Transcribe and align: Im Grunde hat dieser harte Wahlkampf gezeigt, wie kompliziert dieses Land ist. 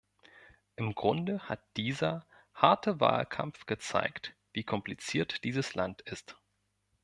Im 0.77 0.95
Grunde 0.95 1.47
hat 1.47 1.59
dieser 1.77 2.25
harte 2.55 2.99
Wahlkampf 2.99 3.67
gezeigt, 3.67 4.33
wie 4.51 4.63
kompliziert 4.63 5.43
dieses 5.43 5.75
Land 5.75 6.01
ist. 6.01 6.37